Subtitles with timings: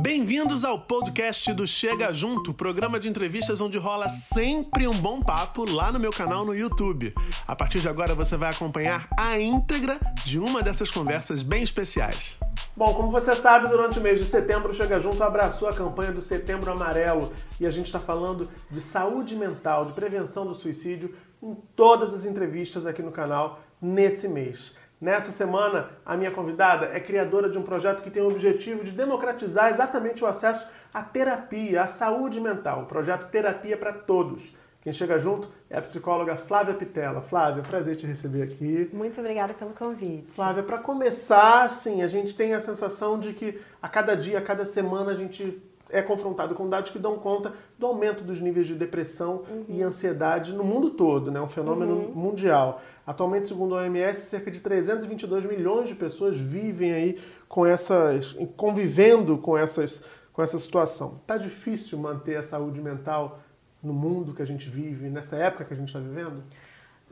[0.00, 5.70] Bem-vindos ao podcast do Chega Junto, programa de entrevistas onde rola sempre um bom papo
[5.70, 7.14] lá no meu canal no YouTube.
[7.46, 12.38] A partir de agora você vai acompanhar a íntegra de uma dessas conversas bem especiais.
[12.74, 16.10] Bom, como você sabe, durante o mês de setembro, o Chega Junto abraçou a campanha
[16.10, 17.30] do Setembro Amarelo
[17.60, 22.24] e a gente está falando de saúde mental, de prevenção do suicídio em todas as
[22.24, 24.74] entrevistas aqui no canal nesse mês.
[25.02, 28.92] Nessa semana, a minha convidada é criadora de um projeto que tem o objetivo de
[28.92, 30.64] democratizar exatamente o acesso
[30.94, 34.54] à terapia, à saúde mental, o projeto Terapia para Todos.
[34.80, 37.20] Quem chega junto é a psicóloga Flávia Pitela.
[37.20, 38.88] Flávia, prazer te receber aqui.
[38.92, 40.30] Muito obrigada pelo convite.
[40.30, 44.42] Flávia, para começar, sim, a gente tem a sensação de que a cada dia, a
[44.42, 45.60] cada semana, a gente
[45.92, 49.64] é confrontado com dados que dão conta do aumento dos níveis de depressão uhum.
[49.68, 51.40] e ansiedade no mundo todo, né?
[51.40, 52.12] um fenômeno uhum.
[52.14, 52.80] mundial.
[53.06, 57.18] Atualmente, segundo a OMS, cerca de 322 milhões de pessoas vivem aí
[57.48, 61.20] com essas, convivendo com, essas, com essa situação.
[61.26, 63.40] Tá difícil manter a saúde mental
[63.82, 66.42] no mundo que a gente vive, nessa época que a gente está vivendo?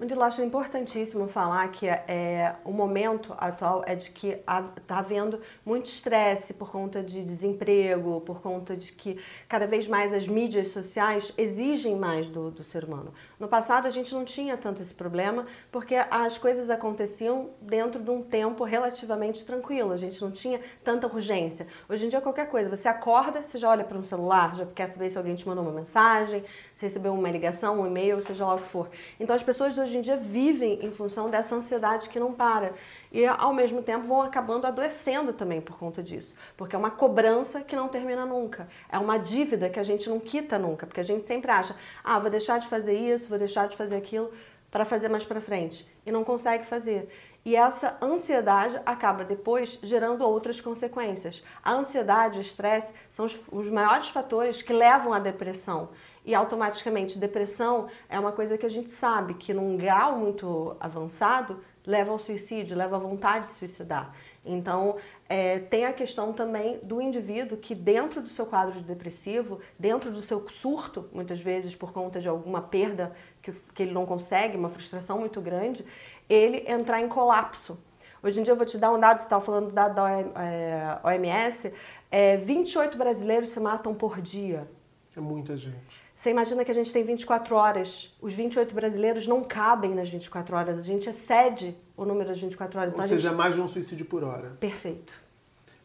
[0.09, 5.87] Eu acho importantíssimo falar que é, o momento atual é de que está havendo muito
[5.87, 11.35] estresse por conta de desemprego, por conta de que cada vez mais as mídias sociais
[11.37, 13.13] exigem mais do, do ser humano.
[13.39, 18.11] No passado a gente não tinha tanto esse problema porque as coisas aconteciam dentro de
[18.11, 21.67] um tempo relativamente tranquilo, a gente não tinha tanta urgência.
[21.87, 24.89] Hoje em dia qualquer coisa, você acorda, você já olha para um celular, já quer
[24.91, 26.43] saber se alguém te mandou uma mensagem,
[26.81, 28.89] recebeu uma ligação, um e-mail, seja lá o que for.
[29.19, 32.73] Então as pessoas hoje em dia vivem em função dessa ansiedade que não para.
[33.13, 36.35] E ao mesmo tempo vão acabando adoecendo também por conta disso.
[36.57, 38.69] Porque é uma cobrança que não termina nunca.
[38.89, 40.87] É uma dívida que a gente não quita nunca.
[40.87, 43.97] Porque a gente sempre acha, ah, vou deixar de fazer isso, vou deixar de fazer
[43.97, 44.31] aquilo
[44.71, 45.87] para fazer mais para frente.
[46.07, 47.09] E não consegue fazer.
[47.45, 51.43] E essa ansiedade acaba depois gerando outras consequências.
[51.63, 55.89] A ansiedade, o estresse são os, os maiores fatores que levam à depressão
[56.25, 61.63] e automaticamente depressão é uma coisa que a gente sabe que num grau muito avançado
[61.87, 64.15] leva ao suicídio, leva à vontade de suicidar.
[64.45, 64.97] Então,
[65.29, 70.11] é, tem a questão também do indivíduo que, dentro do seu quadro de depressivo, dentro
[70.11, 74.57] do seu surto, muitas vezes por conta de alguma perda que, que ele não consegue,
[74.57, 75.85] uma frustração muito grande,
[76.29, 77.79] ele entrar em colapso.
[78.23, 81.01] Hoje em dia, eu vou te dar um dado, você estava falando do dado da
[81.03, 81.73] OMS:
[82.11, 84.69] é, 28 brasileiros se matam por dia.
[85.17, 86.10] É muita gente.
[86.21, 90.55] Você imagina que a gente tem 24 horas, os 28 brasileiros não cabem nas 24
[90.55, 92.93] horas, a gente excede o número das 24 horas.
[92.93, 93.39] Ou então seja, gente...
[93.39, 94.51] mais de um suicídio por hora.
[94.61, 95.15] Perfeito.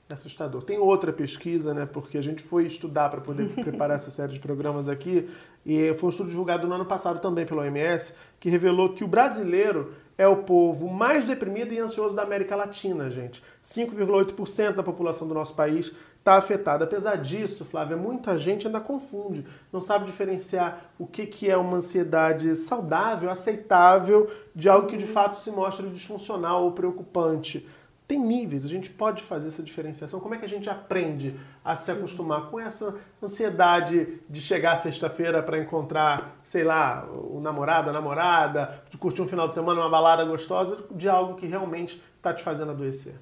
[0.10, 0.62] É assustador.
[0.64, 1.86] Tem outra pesquisa, né?
[1.86, 5.30] Porque a gente foi estudar para poder preparar essa série de programas aqui,
[5.66, 9.08] e foi um estudo divulgado no ano passado também pela OMS, que revelou que o
[9.08, 13.42] brasileiro é o povo mais deprimido e ansioso da América Latina, gente.
[13.64, 15.96] 5,8% da população do nosso país
[16.26, 16.86] está afetada.
[16.86, 21.78] Apesar disso, Flávia, muita gente ainda confunde, não sabe diferenciar o que, que é uma
[21.78, 27.70] ansiedade saudável, aceitável, de algo que de fato se mostra disfuncional ou preocupante.
[28.08, 30.20] Tem níveis, a gente pode fazer essa diferenciação.
[30.20, 35.44] Como é que a gente aprende a se acostumar com essa ansiedade de chegar sexta-feira
[35.44, 39.90] para encontrar, sei lá, o namorado, a namorada, de curtir um final de semana, uma
[39.90, 43.16] balada gostosa, de algo que realmente está te fazendo adoecer?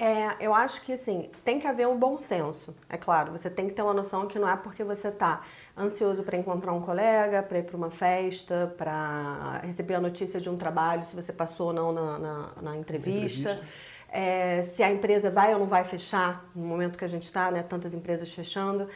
[0.00, 2.72] É, eu acho que assim, tem que haver um bom senso.
[2.88, 5.42] É claro, você tem que ter uma noção que não é porque você está
[5.76, 10.48] ansioso para encontrar um colega, para ir para uma festa, para receber a notícia de
[10.48, 13.50] um trabalho, se você passou ou não na, na, na entrevista.
[13.50, 13.98] entrevista.
[14.10, 17.50] É, se a empresa vai ou não vai fechar no momento que a gente está,
[17.50, 17.62] né?
[17.62, 18.88] Tantas empresas fechando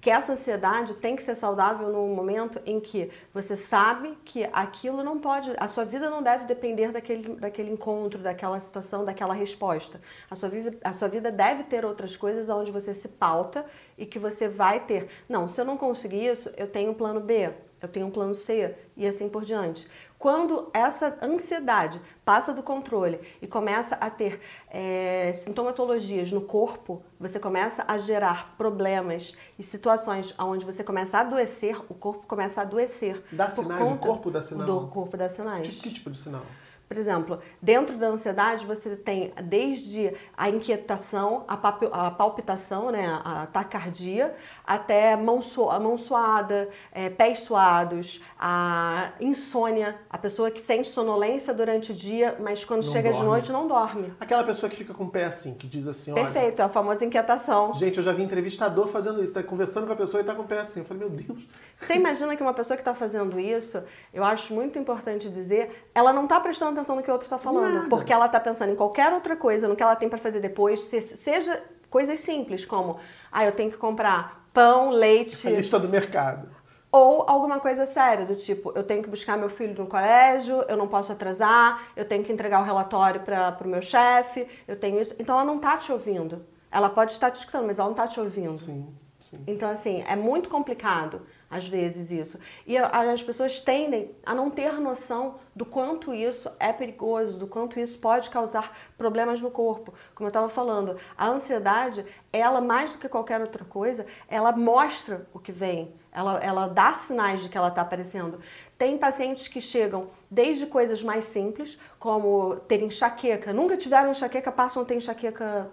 [0.00, 5.02] que essa ansiedade tem que ser saudável no momento em que você sabe que aquilo
[5.02, 10.00] não pode, a sua vida não deve depender daquele, daquele encontro, daquela situação, daquela resposta.
[10.30, 13.66] A sua, vida, a sua vida deve ter outras coisas onde você se pauta
[13.96, 15.08] e que você vai ter.
[15.28, 18.34] Não, se eu não conseguir isso, eu tenho um plano B, eu tenho um plano
[18.34, 19.86] C e assim por diante.
[20.18, 27.38] Quando essa ansiedade passa do controle e começa a ter é, sintomatologias no corpo, você
[27.38, 32.64] começa a gerar problemas e situações onde você começa a adoecer, o corpo começa a
[32.64, 33.22] adoecer.
[33.30, 33.92] Dá sinais?
[33.92, 34.66] O corpo dá sinal?
[34.66, 35.68] Do corpo dá sinais.
[35.68, 36.42] Que tipo de sinal?
[36.88, 44.34] Por exemplo, dentro da ansiedade você tem desde a inquietação, a palpitação, né, a taquicardia,
[44.68, 51.54] até mão, a mão suada, é, pés suados, a insônia, a pessoa que sente sonolência
[51.54, 53.24] durante o dia, mas quando não chega dorme.
[53.24, 54.12] de noite não dorme.
[54.20, 57.02] Aquela pessoa que fica com o pé assim, que diz assim, Perfeito, é a famosa
[57.02, 57.72] inquietação.
[57.72, 60.42] Gente, eu já vi entrevistador fazendo isso, tá conversando com a pessoa e tá com
[60.42, 60.80] o pé assim.
[60.80, 61.48] Eu falei, meu Deus.
[61.80, 63.82] Você imagina que uma pessoa que está fazendo isso,
[64.12, 67.38] eu acho muito importante dizer, ela não está prestando atenção no que o outro está
[67.38, 67.88] falando, Nada.
[67.88, 70.80] porque ela está pensando em qualquer outra coisa, no que ela tem para fazer depois,
[70.80, 72.98] seja coisas simples, como,
[73.32, 75.46] ah, eu tenho que comprar pão, leite...
[75.46, 76.48] A lista do mercado.
[76.90, 80.76] Ou alguma coisa séria, do tipo, eu tenho que buscar meu filho no colégio, eu
[80.76, 84.98] não posso atrasar, eu tenho que entregar o relatório para o meu chefe, eu tenho
[85.00, 85.14] isso.
[85.18, 86.46] Então ela não está te ouvindo.
[86.70, 88.56] Ela pode estar te escutando, mas ela não está te ouvindo.
[88.56, 88.88] Sim,
[89.20, 89.42] sim.
[89.46, 92.38] Então, assim, é muito complicado às vezes isso.
[92.66, 97.80] E as pessoas tendem a não ter noção do quanto isso é perigoso, do quanto
[97.80, 99.94] isso pode causar problemas no corpo.
[100.14, 105.26] Como eu estava falando, a ansiedade, ela mais do que qualquer outra coisa, ela mostra
[105.32, 105.94] o que vem.
[106.12, 108.40] Ela, ela dá sinais de que ela está aparecendo.
[108.76, 113.52] Tem pacientes que chegam desde coisas mais simples, como ter enxaqueca.
[113.52, 115.70] Nunca tiveram enxaqueca, passam a ter enxaqueca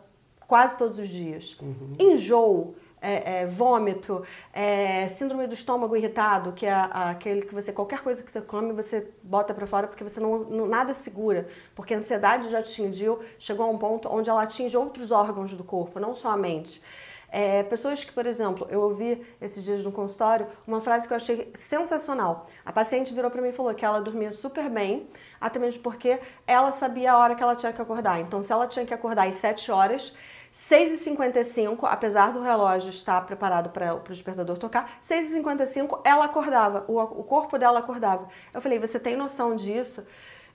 [0.48, 1.58] quase todos os dias.
[1.60, 1.94] Uhum.
[2.00, 2.76] Enjoo
[3.06, 8.24] é, é, vômito, é, síndrome do estômago irritado, que é aquele que você, qualquer coisa
[8.24, 11.48] que você come, você bota para fora porque você não, não, nada segura.
[11.76, 15.64] Porque a ansiedade já atingiu, chegou a um ponto onde ela atinge outros órgãos do
[15.64, 16.82] corpo, não só a mente.
[17.30, 21.18] É, pessoas que, por exemplo, eu ouvi esses dias no consultório uma frase que eu
[21.18, 22.48] achei sensacional.
[22.66, 25.08] A paciente virou para mim e falou que ela dormia super bem,
[25.40, 28.22] até mesmo porque ela sabia a hora que ela tinha que acordar.
[28.22, 30.14] Então, se ela tinha que acordar às 7 horas,
[30.56, 37.24] 6h55, apesar do relógio estar preparado para o despertador tocar, 6h55 ela acordava, o, o
[37.24, 38.30] corpo dela acordava.
[38.54, 40.02] Eu falei, você tem noção disso?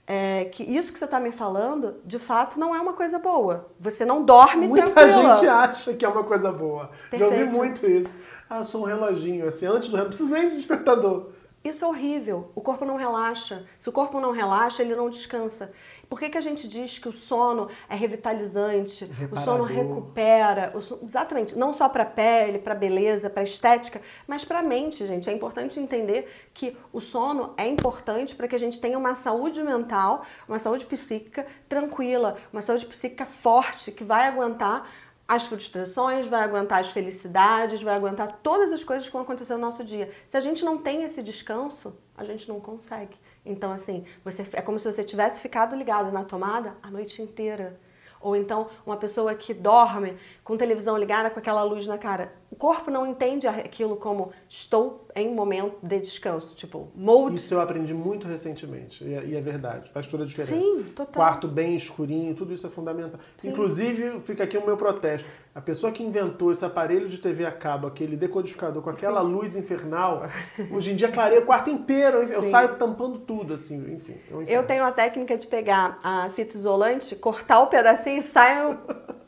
[0.07, 3.71] É, que isso que você está me falando, de fato, não é uma coisa boa.
[3.79, 5.17] Você não dorme Muita tranquila.
[5.17, 6.89] Muita gente acha que é uma coisa boa.
[7.09, 7.19] Perfeito.
[7.19, 8.17] Já ouvi muito isso.
[8.49, 11.29] Ah, sou um reloginho, assim, antes do relógio, não preciso nem de despertador.
[11.63, 12.51] Isso é horrível.
[12.55, 13.63] O corpo não relaxa.
[13.79, 15.71] Se o corpo não relaxa, ele não descansa.
[16.11, 19.39] Por que, que a gente diz que o sono é revitalizante, Reparador.
[19.39, 23.39] o sono recupera, o sono, exatamente, não só para a pele, para a beleza, para
[23.39, 25.29] a estética, mas para a mente, gente.
[25.29, 29.63] É importante entender que o sono é importante para que a gente tenha uma saúde
[29.63, 34.91] mental, uma saúde psíquica tranquila, uma saúde psíquica forte, que vai aguentar
[35.25, 39.59] as frustrações, vai aguentar as felicidades, vai aguentar todas as coisas que vão acontecer no
[39.59, 40.11] nosso dia.
[40.27, 43.15] Se a gente não tem esse descanso, a gente não consegue.
[43.45, 47.79] Então, assim, você, é como se você tivesse ficado ligado na tomada a noite inteira.
[48.21, 52.31] Ou então, uma pessoa que dorme com televisão ligada com aquela luz na cara.
[52.51, 57.37] O corpo não entende aquilo como estou em momento de descanso, tipo, mode.
[57.37, 60.61] Isso eu aprendi muito recentemente, e é, e é verdade, faz toda a diferença.
[60.61, 61.13] Sim, total.
[61.13, 63.19] Quarto bem escurinho, tudo isso é fundamental.
[63.37, 63.49] Sim.
[63.49, 65.27] Inclusive, fica aqui o meu protesto.
[65.53, 69.27] A pessoa que inventou esse aparelho de TV a cabo, aquele decodificador com aquela Sim.
[69.27, 70.23] luz infernal,
[70.71, 72.19] hoje em dia clareia o quarto inteiro.
[72.23, 72.49] Eu Sim.
[72.49, 74.15] saio tampando tudo, assim, enfim.
[74.47, 78.79] É eu tenho a técnica de pegar a fita isolante, cortar o pedacinho e saio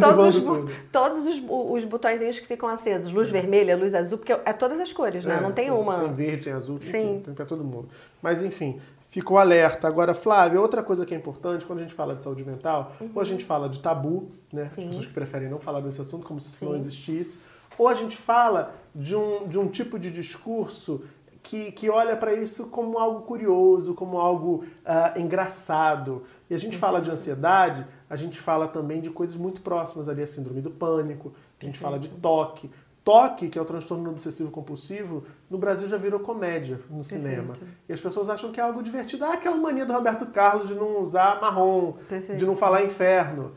[0.00, 0.72] todos, os, tudo.
[0.90, 3.12] todos os, os botõezinhos que ficam acesos.
[3.12, 5.36] Luz vermelha, luz azul, porque é todas as cores, né?
[5.36, 6.00] É, Não tem uma.
[6.00, 6.88] Tem verde, tem azul, Sim.
[6.88, 7.88] Enfim, tem para todo mundo.
[8.20, 9.86] Mas enfim, ficou alerta.
[9.86, 13.10] Agora, Flávia, outra coisa que é importante quando a gente fala de saúde mental, uhum.
[13.14, 14.70] ou a gente fala de tabu, né?
[14.72, 14.82] Sim.
[14.82, 17.38] As pessoas que preferem não falar desse assunto como se isso não existisse.
[17.76, 21.02] Ou a gente fala de um, de um tipo de discurso
[21.42, 26.22] que, que olha para isso como algo curioso, como algo uh, engraçado.
[26.48, 26.80] E a gente uhum.
[26.80, 30.70] fala de ansiedade, a gente fala também de coisas muito próximas ali, a síndrome do
[30.70, 32.70] pânico, a gente fala de toque.
[33.04, 37.54] Toque, que é o transtorno obsessivo compulsivo, no Brasil já virou comédia no cinema.
[37.54, 37.74] Perfeito.
[37.88, 39.24] E as pessoas acham que é algo divertido.
[39.24, 42.38] Ah, aquela mania do Roberto Carlos de não usar marrom, Perfeito.
[42.38, 43.52] de não falar inferno.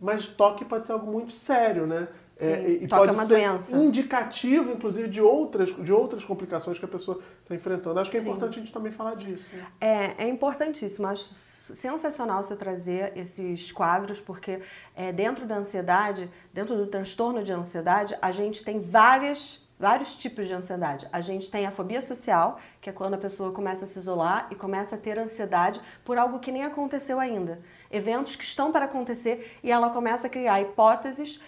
[0.00, 2.08] Mas toque pode ser algo muito sério, né?
[2.38, 3.74] É, e pode ser doença.
[3.74, 7.98] indicativo, inclusive, de outras, de outras complicações que a pessoa está enfrentando.
[7.98, 8.26] Acho que é Sim.
[8.26, 9.50] importante a gente também falar disso.
[9.54, 9.66] Né?
[9.80, 11.06] É, é importantíssimo.
[11.06, 11.32] Acho
[11.74, 14.60] sensacional você trazer esses quadros, porque
[14.94, 20.46] é, dentro da ansiedade, dentro do transtorno de ansiedade, a gente tem várias vários tipos
[20.46, 21.06] de ansiedade.
[21.12, 24.48] A gente tem a fobia social, que é quando a pessoa começa a se isolar
[24.50, 27.60] e começa a ter ansiedade por algo que nem aconteceu ainda.
[27.96, 31.40] Eventos que estão para acontecer e ela começa a criar hipóteses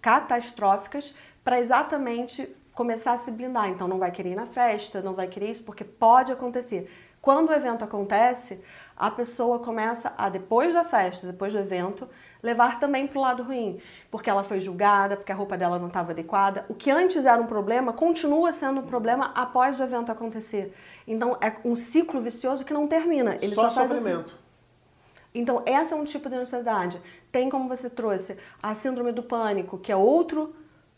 [0.00, 3.68] catastróficas para exatamente começar a se blindar.
[3.68, 6.90] Então não vai querer ir na festa, não vai querer isso, porque pode acontecer.
[7.24, 8.60] Quando o evento acontece,
[8.94, 12.06] a pessoa começa a, depois da festa, depois do evento,
[12.42, 15.86] levar também para o lado ruim, porque ela foi julgada, porque a roupa dela não
[15.86, 16.66] estava adequada.
[16.68, 20.74] O que antes era um problema continua sendo um problema após o evento acontecer.
[21.08, 23.36] Então é um ciclo vicioso que não termina.
[23.36, 23.94] Ele só, só assim.
[23.94, 24.34] sofrimento.
[24.34, 24.43] Assim.
[25.34, 27.00] Então, essa é um tipo de ansiedade.
[27.32, 30.54] Tem, como você trouxe, a síndrome do pânico, que é outro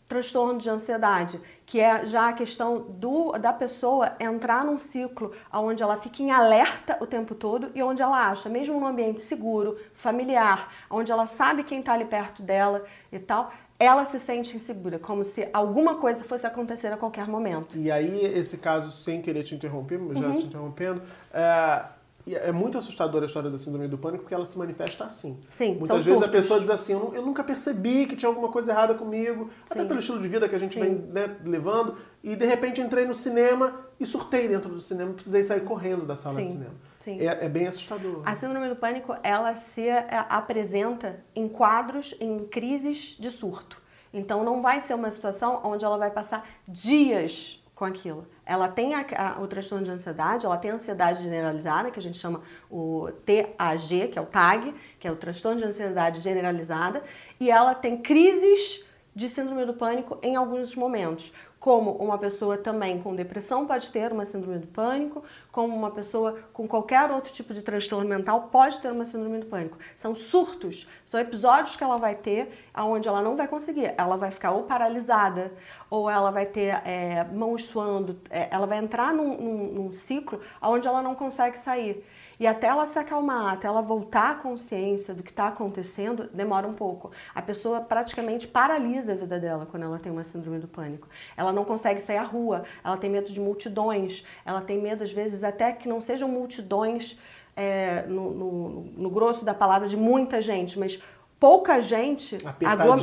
[0.07, 5.83] transtorno de ansiedade, que é já a questão do, da pessoa entrar num ciclo onde
[5.83, 9.77] ela fica em alerta o tempo todo e onde ela acha, mesmo num ambiente seguro,
[9.95, 14.97] familiar, onde ela sabe quem está ali perto dela e tal, ela se sente insegura,
[14.97, 17.77] como se alguma coisa fosse acontecer a qualquer momento.
[17.77, 20.35] E aí, esse caso, sem querer te interromper, já uhum.
[20.35, 21.01] te interrompendo,
[21.33, 21.96] é
[22.27, 25.39] e é muito assustadora a história da síndrome do pânico porque ela se manifesta assim.
[25.57, 26.27] Sim, Muitas vezes surtos.
[26.27, 29.87] a pessoa diz assim, eu, nunca percebi que tinha alguma coisa errada comigo, até Sim.
[29.87, 30.81] pelo estilo de vida que a gente Sim.
[30.81, 35.41] vem né, levando, e de repente entrei no cinema e surtei dentro do cinema, precisei
[35.41, 36.43] sair correndo da sala Sim.
[36.43, 36.75] de cinema.
[36.99, 37.21] Sim.
[37.21, 38.21] É, é, bem assustador.
[38.25, 43.81] A síndrome do pânico, ela se é, apresenta em quadros, em crises de surto.
[44.13, 48.27] Então não vai ser uma situação onde ela vai passar dias com aquilo.
[48.47, 52.01] Ela tem a, a, o transtorno de ansiedade, ela tem a ansiedade generalizada, que a
[52.01, 57.03] gente chama o TAG, que é o TAG, que é o transtorno de ansiedade generalizada,
[57.39, 63.01] e ela tem crises de síndrome do pânico em alguns momentos como uma pessoa também
[63.01, 67.53] com depressão pode ter uma síndrome do pânico, como uma pessoa com qualquer outro tipo
[67.53, 69.77] de transtorno mental pode ter uma síndrome do pânico.
[69.95, 73.93] São surtos, são episódios que ela vai ter onde ela não vai conseguir.
[73.97, 75.51] Ela vai ficar ou paralisada,
[75.89, 80.39] ou ela vai ter é, mãos suando, é, ela vai entrar num, num, num ciclo
[80.61, 82.05] onde ela não consegue sair.
[82.39, 86.67] E até ela se acalmar, até ela voltar à consciência do que está acontecendo, demora
[86.67, 87.11] um pouco.
[87.33, 91.07] A pessoa praticamente paralisa a vida dela quando ela tem uma síndrome do pânico.
[91.35, 95.11] Ela não consegue sair à rua, ela tem medo de multidões, ela tem medo, às
[95.11, 97.17] vezes, até que não sejam multidões
[97.55, 98.69] é, no, no,
[99.01, 101.01] no grosso da palavra de muita gente, mas
[101.39, 102.37] pouca gente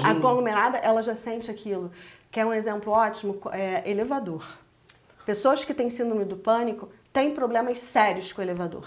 [0.05, 1.91] aglomerada, ela já sente aquilo.
[2.31, 4.59] Que é um exemplo ótimo, é elevador.
[5.27, 8.87] Pessoas que têm síndrome do pânico têm problemas sérios com o elevador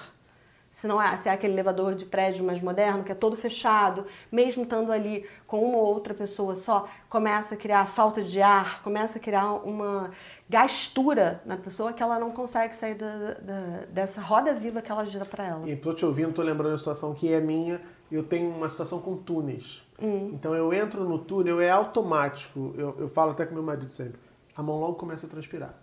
[0.78, 4.06] se não é, se é aquele elevador de prédio mais moderno, que é todo fechado,
[4.32, 8.84] mesmo estando ali com uma ou outra pessoa só, começa a criar falta de ar,
[8.84, 10.12] começa a criar uma
[10.48, 15.04] gastura na pessoa que ela não consegue sair da, da, dessa roda viva que ela
[15.04, 15.68] gira para ela.
[15.68, 17.82] E tô te ouvindo, tô lembrando a situação que é minha,
[18.12, 19.82] eu tenho uma situação com túneis.
[20.00, 20.30] Hum.
[20.32, 24.20] Então eu entro no túnel, é automático, eu, eu falo até com meu marido sempre,
[24.56, 25.74] a mão logo começa a transpirar.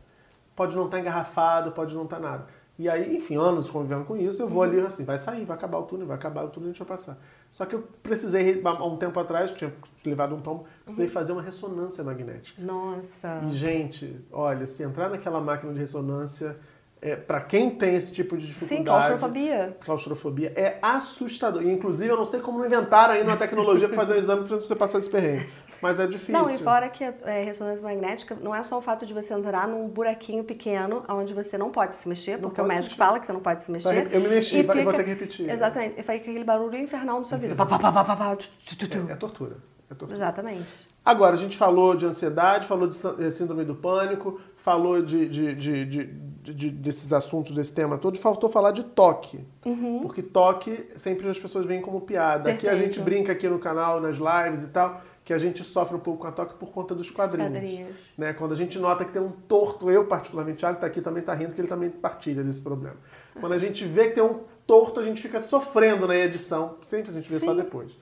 [0.55, 2.47] Pode não estar tá engarrafado, pode não estar tá nada
[2.77, 5.79] e aí, enfim, anos convivendo com isso, eu vou ali assim, vai sair, vai acabar
[5.79, 7.17] o túnel, vai acabar o túnel, a gente vai passar.
[7.53, 9.73] Só que eu precisei, há um tempo atrás, tinha
[10.05, 11.13] levado um tombo, precisei uhum.
[11.13, 12.61] fazer uma ressonância magnética.
[12.61, 13.41] Nossa!
[13.45, 16.57] E, gente, olha, se entrar naquela máquina de ressonância,
[17.01, 18.79] é, para quem tem esse tipo de dificuldade...
[18.79, 19.77] Sim, claustrofobia.
[19.79, 21.63] Claustrofobia, é assustador.
[21.63, 24.57] E, inclusive, eu não sei como inventaram ainda uma tecnologia para fazer um exame para
[24.57, 25.49] você passar esse perrengue
[25.85, 26.33] mas é difícil.
[26.33, 29.35] Não, e fora que a é, ressonância magnética não é só o fato de você
[29.35, 33.27] entrar num buraquinho pequeno onde você não pode se mexer, porque o médico fala que
[33.27, 34.09] você não pode se mexer.
[34.11, 35.51] Eu me mexi, e fica, vou ter que repetir.
[35.51, 37.53] Exatamente, e faz aquele barulho infernal na sua vida.
[37.53, 39.59] É, é tortura.
[39.91, 40.17] É tortura.
[40.17, 40.89] Exatamente.
[41.05, 45.55] Agora, a gente falou de ansiedade, falou de eh, síndrome do pânico, falou de, de,
[45.55, 49.45] de, de desses assuntos, desse tema todo, faltou falar de toque.
[49.67, 50.01] Uhum.
[50.01, 52.45] Porque toque sempre as pessoas veem como piada.
[52.45, 52.67] Perfeito.
[52.67, 55.97] Aqui a gente brinca aqui no canal, nas lives e tal que a gente sofre
[55.97, 57.53] um pouco com a toque por conta dos quadrinhos.
[57.53, 58.13] quadrinhos.
[58.19, 58.35] Né?
[58.35, 61.33] Quando a gente nota que tem um torto, eu particularmente, Thiago está aqui também está
[61.33, 62.97] rindo, que ele também partilha desse problema.
[63.41, 67.11] Quando a gente vê que tem um torto, a gente fica sofrendo na edição, sempre
[67.11, 67.47] a gente vê Sim.
[67.47, 67.93] só depois.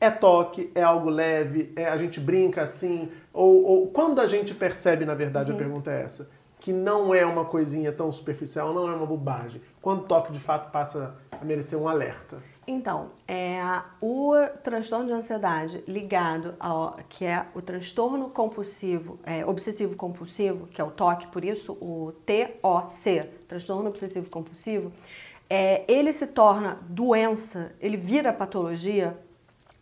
[0.00, 4.54] É toque, é algo leve, é, a gente brinca assim, ou, ou quando a gente
[4.54, 5.56] percebe, na verdade, uhum.
[5.56, 9.60] a pergunta é essa, que não é uma coisinha tão superficial, não é uma bobagem.
[9.80, 12.42] Quando o toque de fato passa a merecer um alerta.
[12.66, 13.60] Então, é,
[14.00, 20.80] o transtorno de ansiedade ligado ao que é o transtorno compulsivo, é, obsessivo compulsivo, que
[20.80, 22.12] é o TOC, por isso o
[22.60, 24.92] TOC, transtorno obsessivo compulsivo,
[25.48, 29.16] é, ele se torna doença, ele vira patologia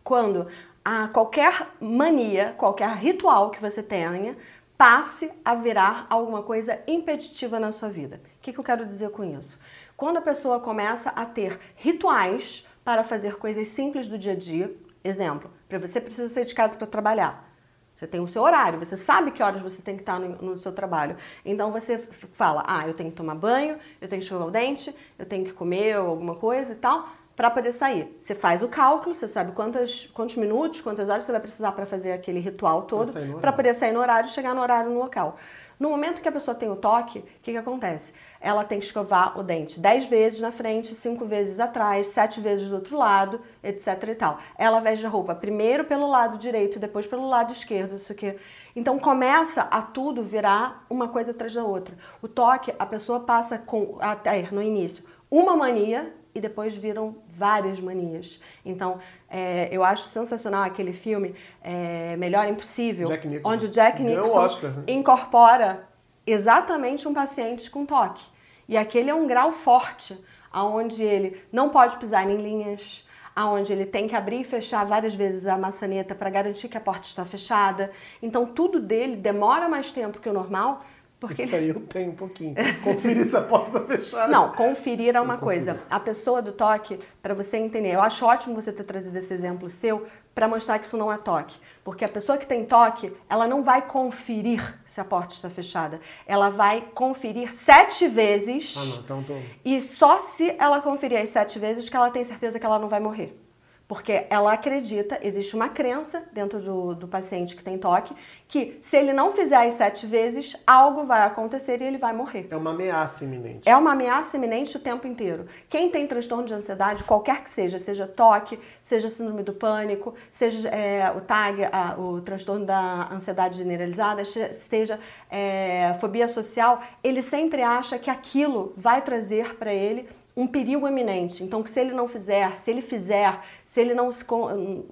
[0.04, 0.46] quando
[0.84, 4.36] a qualquer mania, qualquer ritual que você tenha,
[4.76, 8.20] passe a virar alguma coisa impeditiva na sua vida.
[8.38, 9.58] O que, que eu quero dizer com isso?
[9.96, 14.72] Quando a pessoa começa a ter rituais para fazer coisas simples do dia a dia.
[15.02, 17.52] Exemplo, para você precisa sair de casa para trabalhar.
[17.96, 20.58] Você tem o seu horário, você sabe que horas você tem que estar no, no,
[20.60, 21.16] seu trabalho.
[21.44, 21.98] Então você
[22.32, 25.44] fala: ah, eu tenho que tomar banho, eu tenho que escovar o dente, eu tenho
[25.44, 28.16] que comer alguma coisa e tal, para poder sair.
[28.18, 31.84] Você faz o cálculo, você sabe quantas, quantos minutos, quantas horas você vai precisar para
[31.84, 35.36] fazer aquele ritual todo, para poder sair no horário e chegar no horário no local.
[35.78, 38.14] No momento que a pessoa tem o toque, o que, que acontece?
[38.40, 42.70] Ela tem que escovar o dente 10 vezes na frente, 5 vezes atrás, 7 vezes
[42.70, 44.38] do outro lado, etc e tal.
[44.56, 48.34] Ela veste a roupa primeiro pelo lado direito, depois pelo lado esquerdo, isso aqui.
[48.74, 51.94] Então começa a tudo virar uma coisa atrás da outra.
[52.22, 57.80] O toque, a pessoa passa com, até no início, uma mania e depois viram várias
[57.80, 58.38] manias.
[58.62, 63.08] Então, é, eu acho sensacional aquele filme é, Melhor Impossível,
[63.42, 64.84] onde o Jack Nicholson né?
[64.86, 65.88] incorpora
[66.26, 68.22] exatamente um paciente com toque.
[68.68, 73.86] E aquele é um grau forte, aonde ele não pode pisar em linhas, aonde ele
[73.86, 77.24] tem que abrir e fechar várias vezes a maçaneta para garantir que a porta está
[77.24, 77.90] fechada.
[78.22, 80.80] Então, tudo dele demora mais tempo que o normal
[81.18, 81.42] Porque...
[81.42, 82.54] Isso aí eu tenho um pouquinho.
[82.84, 84.30] Conferir se a porta está fechada.
[84.30, 85.80] Não, conferir é uma coisa.
[85.88, 89.70] A pessoa do toque, para você entender, eu acho ótimo você ter trazido esse exemplo
[89.70, 91.58] seu para mostrar que isso não é toque.
[91.82, 95.98] Porque a pessoa que tem toque, ela não vai conferir se a porta está fechada.
[96.26, 98.74] Ela vai conferir sete vezes.
[98.76, 99.34] Ah, não, então tô...
[99.64, 102.88] E só se ela conferir as sete vezes que ela tem certeza que ela não
[102.88, 103.45] vai morrer.
[103.88, 108.14] Porque ela acredita, existe uma crença dentro do, do paciente que tem toque,
[108.48, 112.48] que se ele não fizer as sete vezes, algo vai acontecer e ele vai morrer.
[112.50, 113.68] É uma ameaça iminente.
[113.68, 115.46] É uma ameaça iminente o tempo inteiro.
[115.68, 120.68] Quem tem transtorno de ansiedade, qualquer que seja, seja toque, seja síndrome do pânico, seja
[120.68, 124.98] é, o TAG, a, o transtorno da ansiedade generalizada, seja
[125.30, 131.42] é, fobia social, ele sempre acha que aquilo vai trazer para ele um perigo eminente.
[131.42, 134.24] Então, que se ele não fizer, se ele fizer, se ele não, se,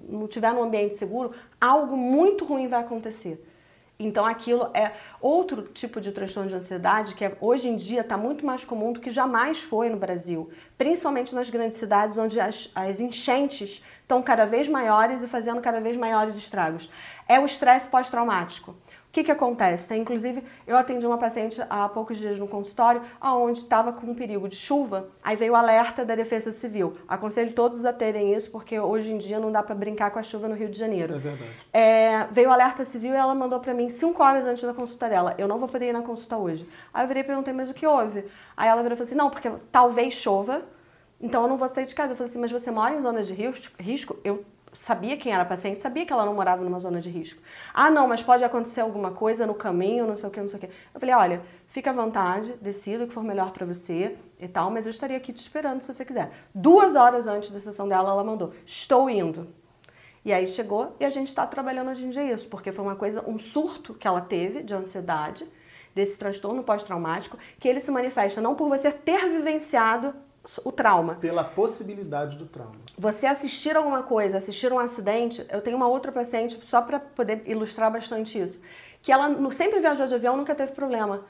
[0.09, 3.45] não tiver num ambiente seguro, algo muito ruim vai acontecer.
[3.97, 8.17] Então, aquilo é outro tipo de transtorno de ansiedade que é, hoje em dia está
[8.17, 12.69] muito mais comum do que jamais foi no Brasil, principalmente nas grandes cidades onde as,
[12.75, 16.89] as enchentes estão cada vez maiores e fazendo cada vez maiores estragos.
[17.25, 18.75] É o estresse pós-traumático
[19.15, 19.87] que, que acontece?
[19.87, 24.13] Tem, inclusive, eu atendi uma paciente há poucos dias no consultório, onde estava com um
[24.13, 26.97] perigo de chuva, aí veio o alerta da Defesa Civil.
[27.07, 30.23] Aconselho todos a terem isso, porque hoje em dia não dá para brincar com a
[30.23, 31.15] chuva no Rio de Janeiro.
[31.15, 31.51] É verdade.
[31.71, 35.07] É, veio o alerta civil e ela mandou para mim cinco horas antes da consulta
[35.07, 35.33] dela.
[35.37, 36.67] Eu não vou poder ir na consulta hoje.
[36.93, 38.25] Aí eu virei e perguntei, mas o que houve?
[38.57, 40.61] Aí ela virou e falou assim, não, porque talvez chova,
[41.21, 42.11] então eu não vou sair de casa.
[42.11, 43.33] Eu falei assim, mas você mora em zona de
[43.79, 44.17] risco?
[44.25, 44.43] Eu
[44.75, 47.41] sabia quem era a paciente, sabia que ela não morava numa zona de risco.
[47.73, 50.57] Ah, não, mas pode acontecer alguma coisa no caminho, não sei o que, não sei
[50.57, 50.67] o que.
[50.93, 54.69] Eu falei, olha, fica à vontade, decida o que for melhor para você e tal,
[54.69, 56.31] mas eu estaria aqui te esperando se você quiser.
[56.53, 59.47] Duas horas antes da sessão dela, ela mandou, estou indo.
[60.23, 62.95] E aí chegou e a gente está trabalhando hoje em dia isso, porque foi uma
[62.95, 65.47] coisa, um surto que ela teve de ansiedade,
[65.93, 70.13] desse transtorno pós-traumático, que ele se manifesta não por você ter vivenciado
[70.63, 71.15] o trauma.
[71.15, 72.75] Pela possibilidade do trauma.
[72.97, 77.43] Você assistir alguma coisa, assistir um acidente, eu tenho uma outra paciente, só para poder
[77.45, 78.61] ilustrar bastante isso,
[79.01, 81.23] que ela sempre viajou de avião, nunca teve problema.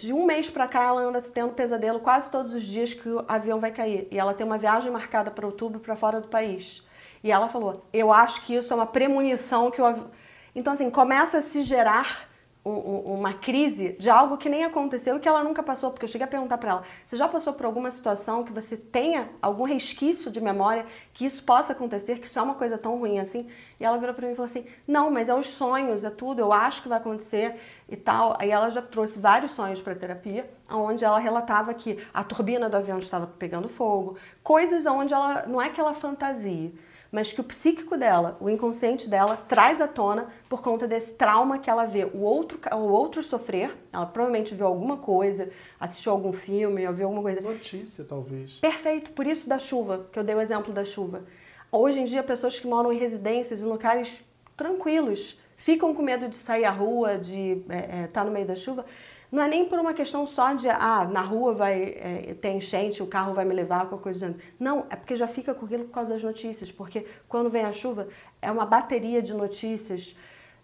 [0.00, 3.24] De um mês para cá, ela anda tendo pesadelo quase todos os dias que o
[3.28, 4.08] avião vai cair.
[4.10, 6.82] E ela tem uma viagem marcada para outubro para fora do país.
[7.22, 10.10] E ela falou: Eu acho que isso é uma premonição que o avião.
[10.56, 12.28] Então, assim, começa a se gerar
[12.62, 16.26] uma crise de algo que nem aconteceu e que ela nunca passou, porque eu cheguei
[16.26, 20.30] a perguntar para ela: você já passou por alguma situação que você tenha algum resquício
[20.30, 23.48] de memória que isso possa acontecer, que isso é uma coisa tão ruim assim?
[23.78, 26.40] E ela virou para mim e falou assim: não, mas é os sonhos, é tudo,
[26.40, 27.56] eu acho que vai acontecer
[27.88, 28.36] e tal.
[28.38, 32.76] Aí ela já trouxe vários sonhos para terapia, onde ela relatava que a turbina do
[32.76, 36.72] avião estava pegando fogo, coisas onde ela não é que ela fantasia
[37.12, 41.58] mas que o psíquico dela, o inconsciente dela, traz à tona por conta desse trauma
[41.58, 43.76] que ela vê o outro, o outro sofrer.
[43.92, 47.40] Ela provavelmente viu alguma coisa, assistiu algum filme, ou viu alguma coisa.
[47.40, 48.60] Notícia, talvez.
[48.60, 51.24] Perfeito, por isso da chuva, que eu dei o exemplo da chuva.
[51.72, 54.12] Hoje em dia, pessoas que moram em residências, em locais
[54.56, 58.46] tranquilos, ficam com medo de sair à rua, de estar é, é, tá no meio
[58.46, 58.84] da chuva,
[59.30, 63.02] não é nem por uma questão só de, ah, na rua vai é, ter enchente,
[63.02, 64.40] o carro vai me levar, qualquer coisa do.
[64.58, 66.72] Não, é porque já fica com aquilo por causa das notícias.
[66.72, 68.08] Porque quando vem a chuva,
[68.42, 70.16] é uma bateria de notícias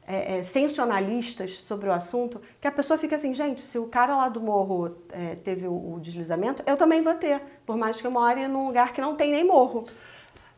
[0.07, 4.17] é, é, sensacionalistas sobre o assunto, que a pessoa fica assim, gente, se o cara
[4.17, 8.07] lá do morro é, teve o, o, deslizamento, eu também vou ter, por mais que
[8.07, 9.85] eu more num lugar que não tem nem morro.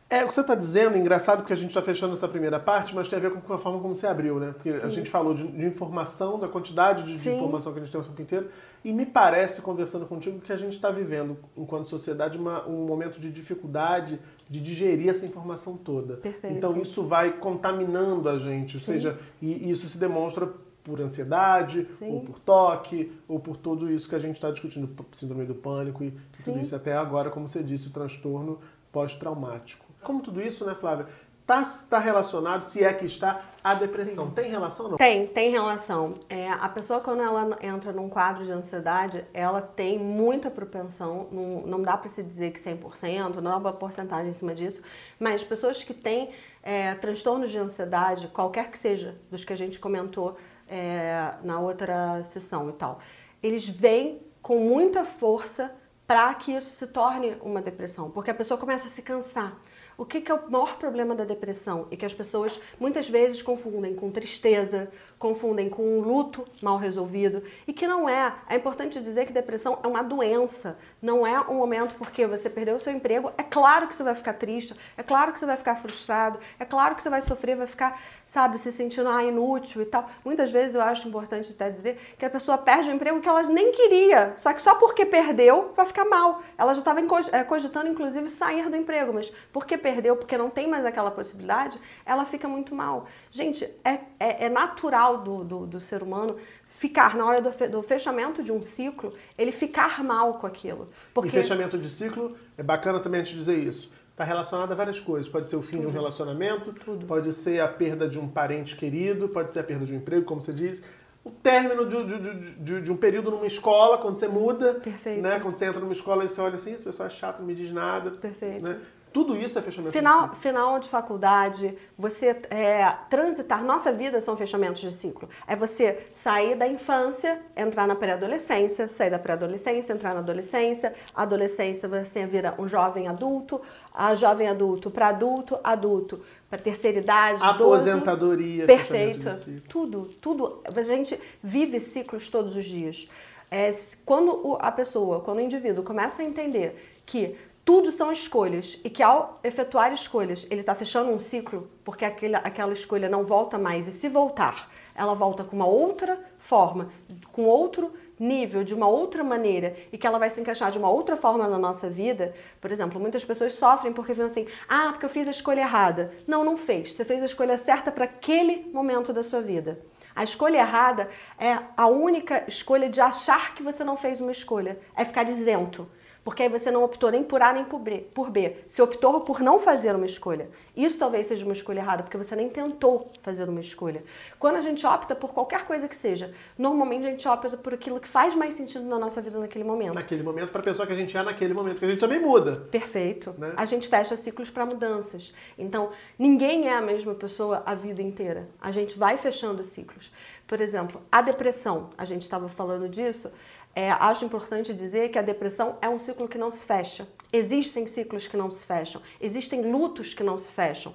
[0.09, 2.95] É, o que você está dizendo, engraçado, porque a gente está fechando essa primeira parte,
[2.95, 4.53] mas tem a ver com a forma como você abriu, né?
[4.53, 4.79] Porque Sim.
[4.83, 8.01] a gente falou de, de, informação, da quantidade de, de informação que a gente tem
[8.01, 8.49] o tempo inteiro,
[8.83, 13.19] e me parece, conversando contigo, que a gente está vivendo, enquanto sociedade, uma, um momento
[13.19, 14.19] de dificuldade
[14.49, 16.17] de digerir essa informação toda.
[16.17, 16.57] Perfeito.
[16.57, 18.93] Então isso vai contaminando a gente, ou Sim.
[18.93, 20.49] seja, e isso se demonstra
[20.83, 22.13] por ansiedade, Sim.
[22.13, 26.03] ou por toque, ou por tudo isso que a gente está discutindo, síndrome do pânico
[26.03, 26.11] e
[26.43, 28.57] tudo isso até agora, como você disse, o transtorno
[28.91, 29.88] pós-traumático.
[30.03, 31.07] Como tudo isso, né, Flávia?
[31.41, 34.27] Está tá relacionado, se é que está, à depressão.
[34.27, 34.33] Sim.
[34.33, 34.97] Tem relação ou não?
[34.97, 36.19] Tem, tem relação.
[36.29, 41.61] É, a pessoa, quando ela entra num quadro de ansiedade, ela tem muita propensão, não,
[41.61, 44.81] não dá para se dizer que 100%, não dá uma porcentagem em cima disso,
[45.19, 46.29] mas pessoas que têm
[46.61, 52.23] é, transtornos de ansiedade, qualquer que seja, dos que a gente comentou é, na outra
[52.25, 52.99] sessão e tal,
[53.41, 55.71] eles vêm com muita força
[56.05, 59.55] para que isso se torne uma depressão, porque a pessoa começa a se cansar
[59.99, 61.85] o que, que é o maior problema da depressão?
[61.91, 67.43] E que as pessoas muitas vezes confundem com tristeza, confundem com um luto mal resolvido
[67.67, 68.33] e que não é.
[68.47, 72.77] É importante dizer que depressão é uma doença, não é um momento porque você perdeu
[72.77, 73.31] o seu emprego.
[73.37, 76.63] É claro que você vai ficar triste, é claro que você vai ficar frustrado, é
[76.63, 80.09] claro que você vai sofrer, vai ficar, sabe, se sentindo ah, inútil e tal.
[80.23, 83.43] Muitas vezes eu acho importante até dizer que a pessoa perde o emprego que ela
[83.43, 86.41] nem queria, só que só porque perdeu vai ficar mal.
[86.57, 90.65] Ela já estava eh, cogitando, inclusive, sair do emprego, mas porque perdeu, porque não tem
[90.65, 93.05] mais aquela possibilidade, ela fica muito mal.
[93.31, 98.41] Gente, é, é, é natural do, do, do, ser humano ficar, na hora do, fechamento
[98.41, 100.89] de um ciclo, ele ficar mal com aquilo.
[101.13, 101.29] Porque...
[101.29, 104.99] E fechamento de ciclo, é bacana também a gente dizer isso, está relacionado a várias
[104.99, 105.29] coisas.
[105.29, 105.81] Pode ser o fim Tudo.
[105.81, 107.05] de um relacionamento, Tudo.
[107.05, 110.25] pode ser a perda de um parente querido, pode ser a perda de um emprego,
[110.25, 110.83] como você diz.
[111.23, 115.21] O término de, de, de, de um período numa escola, quando você muda, Perfeito.
[115.21, 115.39] né?
[115.39, 117.53] Quando você entra numa escola e você olha assim, esse pessoal é chato, não me
[117.53, 118.11] diz nada.
[118.11, 118.63] Perfeito.
[118.63, 118.79] Né?
[119.11, 120.41] Tudo isso é fechamento final, de ciclo.
[120.41, 123.63] Final de faculdade, você é, transitar.
[123.63, 125.27] Nossa vida são fechamentos de ciclo.
[125.47, 130.93] É você sair da infância, entrar na pré-adolescência, sair da pré-adolescência, entrar na adolescência.
[131.15, 133.59] Adolescência, você vira um jovem adulto.
[133.91, 137.39] A jovem adulto para adulto, adulto para terceira idade.
[137.41, 138.65] Aposentadoria.
[138.65, 139.27] Perfeito.
[139.67, 140.61] Tudo, tudo.
[140.65, 143.07] A gente vive ciclos todos os dias.
[143.51, 143.71] É,
[144.05, 147.35] quando a pessoa, quando o indivíduo começa a entender que
[147.69, 152.39] tudo são escolhas e que ao efetuar escolhas ele está fechando um ciclo porque aquela,
[152.39, 156.91] aquela escolha não volta mais e se voltar ela volta com uma outra forma,
[157.31, 160.89] com outro nível, de uma outra maneira e que ela vai se encaixar de uma
[160.89, 162.33] outra forma na nossa vida.
[162.59, 166.11] Por exemplo, muitas pessoas sofrem porque vêm assim: ah, porque eu fiz a escolha errada.
[166.25, 166.93] Não, não fez.
[166.93, 169.79] Você fez a escolha certa para aquele momento da sua vida.
[170.15, 174.79] A escolha errada é a única escolha de achar que você não fez uma escolha,
[174.97, 175.87] é ficar isento
[176.23, 178.55] porque aí você não optou nem por A nem por B.
[178.69, 180.49] Você optou por não fazer uma escolha.
[180.75, 184.03] Isso talvez seja uma escolha errada, porque você nem tentou fazer uma escolha.
[184.37, 187.99] Quando a gente opta por qualquer coisa que seja, normalmente a gente opta por aquilo
[187.99, 189.95] que faz mais sentido na nossa vida naquele momento.
[189.95, 192.19] Naquele momento, para a pessoa que a gente é naquele momento, que a gente também
[192.19, 192.67] muda.
[192.71, 193.33] Perfeito.
[193.37, 193.53] Né?
[193.57, 195.33] A gente fecha ciclos para mudanças.
[195.57, 198.47] Então, ninguém é a mesma pessoa a vida inteira.
[198.61, 200.11] A gente vai fechando ciclos.
[200.49, 203.29] Por exemplo, a depressão, a gente estava falando disso.
[203.75, 207.07] É, acho importante dizer que a depressão é um ciclo que não se fecha.
[207.31, 210.93] Existem ciclos que não se fecham, existem lutos que não se fecham.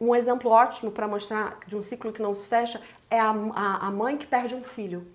[0.00, 3.86] Um exemplo ótimo para mostrar de um ciclo que não se fecha é a, a,
[3.86, 5.06] a mãe que perde um filho.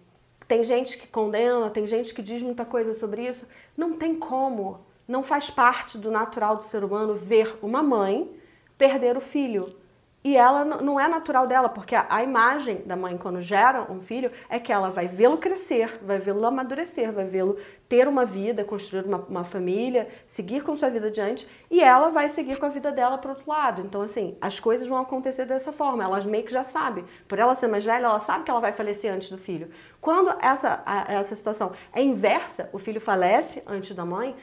[0.47, 3.45] Tem gente que condena, tem gente que diz muita coisa sobre isso.
[3.75, 8.33] Não tem como, não faz parte do natural do ser humano ver uma mãe
[8.77, 9.75] perder o filho.
[10.23, 14.29] E ela não é natural dela, porque a, imagem da mãe quando gera um filho
[14.49, 17.55] é que ela vai vê-lo crescer, vai vê-lo amadurecer, vai vê-lo
[17.87, 22.27] ter uma vida, construir uma, uma, família, seguir com sua vida adiante, e ela vai
[22.27, 23.81] seguir com a vida dela para outro lado.
[23.81, 26.03] Então, assim, as coisas vão acontecer dessa forma.
[26.03, 27.05] Ela meio que já sabe.
[27.27, 29.69] Por ela ser mais velha, ela sabe que ela vai falecer antes do filho.
[30.01, 34.35] Quando essa, a, essa situação é inversa, o filho falece antes da mãe,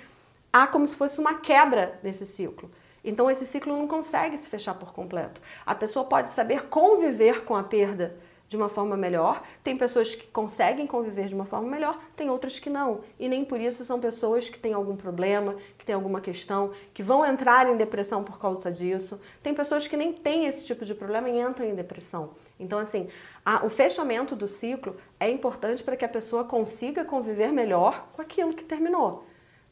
[0.51, 2.71] há como se fosse uma quebra desse ciclo.
[3.05, 5.41] Então esse ciclo não consegue se fechar por completo.
[5.67, 8.17] A pessoa pode saber conviver com a perda
[8.49, 9.43] de uma forma melhor.
[9.63, 13.01] Tem pessoas que conseguem conviver de uma forma melhor, tem outras que não.
[13.19, 17.03] E nem por isso são pessoas que têm algum problema, que têm alguma questão, que
[17.03, 19.21] vão entrar em depressão por causa disso.
[19.43, 22.31] Tem pessoas que nem têm esse tipo de problema e entram em depressão.
[22.59, 23.09] Então, assim,
[23.45, 28.23] a, o fechamento do ciclo é importante para que a pessoa consiga conviver melhor com
[28.23, 29.27] aquilo que terminou.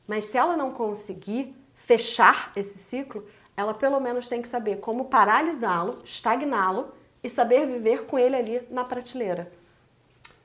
[0.07, 1.55] Mas se ela não conseguir,
[1.87, 6.93] fechar esse ciclo, ela pelo menos tem que saber como paralisá-lo, estagná-lo
[7.23, 9.51] e saber viver com ele ali na prateleira.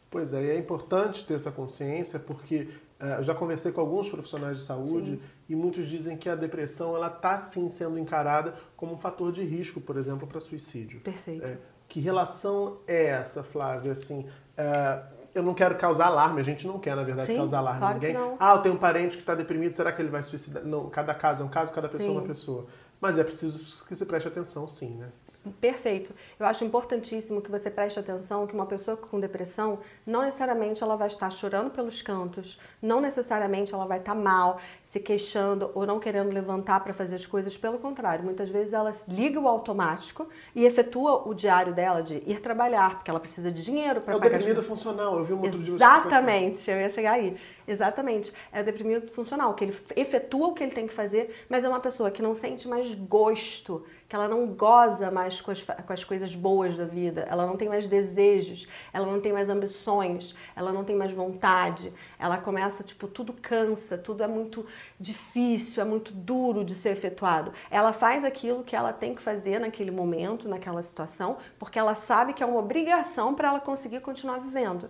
[0.09, 2.69] Pois é, e é importante ter essa consciência porque
[2.99, 5.21] é, eu já conversei com alguns profissionais de saúde sim.
[5.49, 9.43] e muitos dizem que a depressão ela está sim sendo encarada como um fator de
[9.43, 11.01] risco, por exemplo, para suicídio.
[11.01, 11.45] Perfeito.
[11.45, 13.91] É, que relação é essa, Flávia?
[13.91, 15.03] Assim, é,
[15.37, 17.93] eu não quero causar alarme, a gente não quer, na verdade, Sim, causar alarme claro
[17.93, 18.13] ninguém.
[18.13, 18.35] Não.
[18.39, 20.63] Ah, eu tenho um parente que está deprimido, será que ele vai suicidar?
[20.63, 22.15] Não, cada caso é um caso, cada pessoa sim.
[22.15, 22.65] é uma pessoa.
[22.99, 25.09] Mas é preciso que se preste atenção, sim, né?
[25.51, 26.13] Perfeito.
[26.39, 30.95] Eu acho importantíssimo que você preste atenção que uma pessoa com depressão, não necessariamente ela
[30.95, 35.99] vai estar chorando pelos cantos, não necessariamente ela vai estar mal, se queixando ou não
[35.99, 37.57] querendo levantar para fazer as coisas.
[37.57, 42.41] Pelo contrário, muitas vezes ela liga o automático e efetua o diário dela de ir
[42.41, 44.25] trabalhar, porque ela precisa de dinheiro para é pagar.
[44.25, 47.37] É o deprimido funcional, eu vi um outro dia Exatamente, eu ia chegar aí.
[47.67, 48.31] Exatamente.
[48.51, 51.69] É o deprimido funcional, que ele efetua o que ele tem que fazer, mas é
[51.69, 55.91] uma pessoa que não sente mais gosto, que ela não goza mais com as, com
[55.91, 60.33] as coisas boas da vida, ela não tem mais desejos, ela não tem mais ambições,
[60.55, 64.65] ela não tem mais vontade, ela começa, tipo, tudo cansa, tudo é muito
[64.97, 67.51] difícil, é muito duro de ser efetuado.
[67.69, 72.31] Ela faz aquilo que ela tem que fazer naquele momento, naquela situação, porque ela sabe
[72.31, 74.89] que é uma obrigação para ela conseguir continuar vivendo.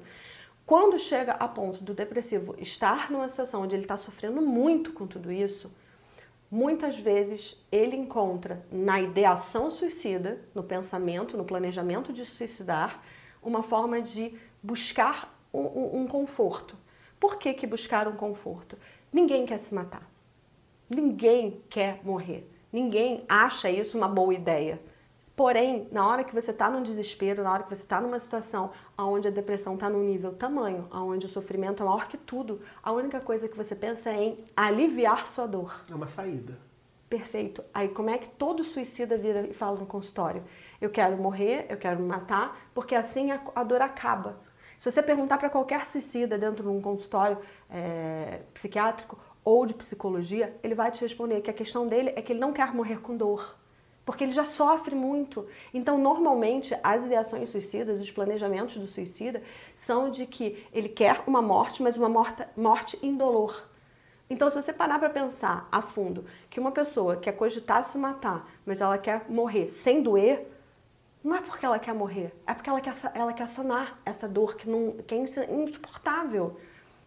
[0.68, 5.08] Quando chega a ponto do depressivo estar numa situação onde ele está sofrendo muito com
[5.08, 5.72] tudo isso,
[6.52, 13.02] muitas vezes ele encontra na ideação suicida, no pensamento, no planejamento de suicidar,
[13.42, 16.76] uma forma de buscar um, um, um conforto.
[17.18, 18.78] Por que, que buscar um conforto?
[19.10, 20.06] Ninguém quer se matar.
[20.94, 22.46] Ninguém quer morrer.
[22.74, 24.82] Ninguém acha isso uma boa ideia.
[25.38, 28.72] Porém, na hora que você está num desespero, na hora que você está numa situação
[28.98, 32.92] onde a depressão está num nível tamanho, onde o sofrimento é maior que tudo, a
[32.92, 35.80] única coisa que você pensa é em aliviar sua dor.
[35.92, 36.58] É uma saída.
[37.08, 37.64] Perfeito.
[37.72, 40.44] Aí como é que todo suicida vira e fala no consultório?
[40.82, 44.40] Eu quero morrer, eu quero me matar, porque assim a, a dor acaba.
[44.80, 47.38] Se você perguntar para qualquer suicida dentro de um consultório
[47.70, 52.34] é, psiquiátrico ou de psicologia, ele vai te responder que a questão dele é que
[52.34, 53.56] ele não quer morrer com dor
[54.08, 55.46] porque ele já sofre muito.
[55.74, 59.44] Então, normalmente, as ideações suicidas, os planejamentos do suicida,
[59.86, 63.68] são de que ele quer uma morte, mas uma morte, morte indolor.
[64.30, 68.50] Então, se você parar para pensar a fundo que uma pessoa quer cogitar se matar,
[68.66, 70.48] mas ela quer morrer sem doer,
[71.22, 74.56] não é porque ela quer morrer, é porque ela quer, ela quer sanar essa dor
[74.56, 76.58] que, não, que é insuportável.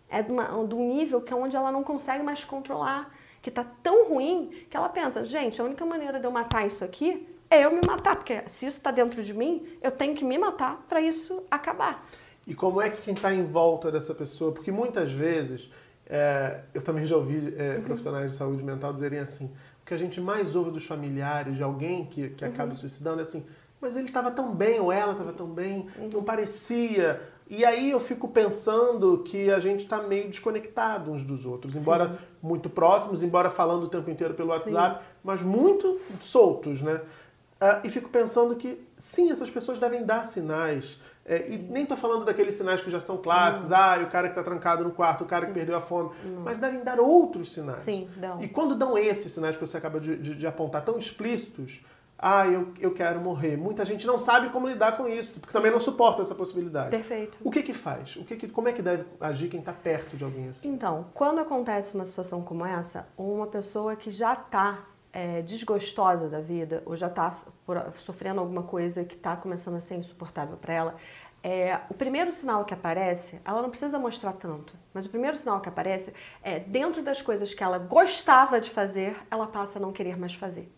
[0.06, 3.10] É de, uma, de um nível que é onde ela não consegue mais controlar
[3.42, 6.84] que tá tão ruim que ela pensa, gente, a única maneira de eu matar isso
[6.84, 10.24] aqui é eu me matar, porque se isso está dentro de mim, eu tenho que
[10.24, 12.06] me matar para isso acabar.
[12.46, 15.70] E como é que quem está em volta dessa pessoa, porque muitas vezes
[16.06, 17.82] é, eu também já ouvi é, uhum.
[17.82, 19.46] profissionais de saúde mental dizerem assim,
[19.82, 22.76] o que a gente mais ouve dos familiares de alguém que, que acaba uhum.
[22.76, 23.44] suicidando é assim,
[23.80, 26.10] mas ele estava tão bem, ou ela estava tão bem, uhum.
[26.12, 27.20] não parecia.
[27.50, 32.10] E aí eu fico pensando que a gente está meio desconectado uns dos outros, embora
[32.10, 32.18] Sim.
[32.40, 35.10] muito próximos, embora falando o tempo inteiro pelo WhatsApp, sim.
[35.24, 37.00] mas muito soltos, né?
[37.60, 41.00] Uh, e fico pensando que sim, essas pessoas devem dar sinais.
[41.26, 44.38] É, e nem estou falando daqueles sinais que já são clássicos, ah, o cara que
[44.38, 46.10] está trancado no quarto, o cara que perdeu a fome,
[46.42, 47.80] mas devem dar outros sinais.
[47.80, 48.40] Sim, dão.
[48.40, 51.80] E quando dão esses sinais que você acaba de, de, de apontar tão explícitos,
[52.22, 53.56] ah, eu, eu quero morrer.
[53.56, 56.90] Muita gente não sabe como lidar com isso, porque também não suporta essa possibilidade.
[56.90, 57.38] Perfeito.
[57.42, 58.14] O que que faz?
[58.16, 60.68] O que que, como é que deve agir quem está perto de alguém assim?
[60.68, 66.42] Então, quando acontece uma situação como essa, uma pessoa que já está é, desgostosa da
[66.42, 67.34] vida, ou já está
[67.96, 70.96] sofrendo alguma coisa que está começando a ser insuportável para ela,
[71.42, 75.58] é, o primeiro sinal que aparece, ela não precisa mostrar tanto, mas o primeiro sinal
[75.58, 79.90] que aparece é dentro das coisas que ela gostava de fazer, ela passa a não
[79.90, 80.70] querer mais fazer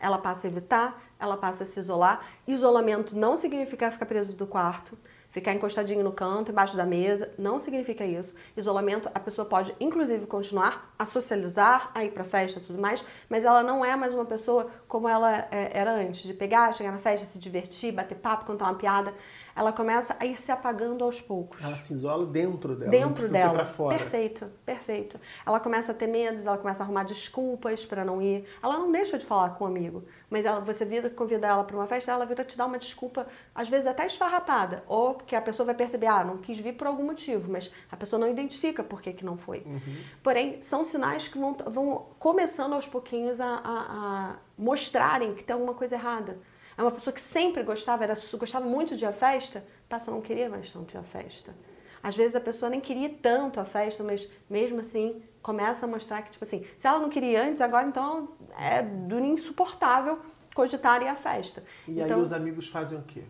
[0.00, 2.20] ela passa a evitar, ela passa a se isolar.
[2.46, 4.96] Isolamento não significa ficar preso do quarto,
[5.34, 8.32] ficar encostadinho no canto, embaixo da mesa, não significa isso.
[8.56, 13.44] Isolamento, a pessoa pode inclusive continuar a socializar, a ir para festa tudo mais, mas
[13.44, 16.98] ela não é mais uma pessoa como ela é, era antes, de pegar, chegar na
[16.98, 19.12] festa, se divertir, bater papo, contar uma piada
[19.54, 21.62] ela começa a ir se apagando aos poucos.
[21.62, 23.64] Ela se isola dentro dela, dentro não dela.
[23.64, 23.98] Ser fora.
[23.98, 25.20] Perfeito, perfeito.
[25.46, 28.44] Ela começa a ter medos, ela começa a arrumar desculpas para não ir.
[28.62, 31.76] Ela não deixa de falar com o amigo, mas ela, você vira, convida ela para
[31.76, 35.40] uma festa, ela vira te dar uma desculpa, às vezes até esfarrapada, ou porque a
[35.40, 38.82] pessoa vai perceber, ah, não quis vir por algum motivo, mas a pessoa não identifica
[38.82, 39.62] por que, que não foi.
[39.64, 40.02] Uhum.
[40.22, 45.54] Porém, são sinais que vão, vão começando aos pouquinhos a, a, a mostrarem que tem
[45.54, 46.38] alguma coisa errada.
[46.76, 50.20] É uma pessoa que sempre gostava, era, gostava muito de à festa, passa a não
[50.20, 51.54] querer mais tanto à festa.
[52.02, 56.20] Às vezes a pessoa nem queria tanto a festa, mas mesmo assim começa a mostrar
[56.22, 60.18] que, tipo assim, se ela não queria antes, agora então é do insuportável
[60.54, 61.64] cogitar ir à festa.
[61.88, 63.22] E então, aí os amigos fazem o quê?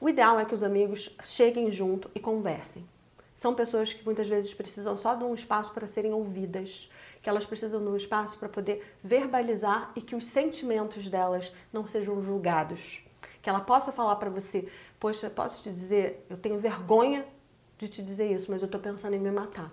[0.00, 2.86] O ideal é que os amigos cheguem junto e conversem.
[3.34, 6.88] São pessoas que muitas vezes precisam só de um espaço para serem ouvidas,
[7.22, 11.86] que elas precisam de um espaço para poder verbalizar e que os sentimentos delas não
[11.86, 13.00] sejam julgados.
[13.40, 17.24] Que ela possa falar para você: Poxa, posso te dizer, eu tenho vergonha
[17.78, 19.70] de te dizer isso, mas eu estou pensando em me matar.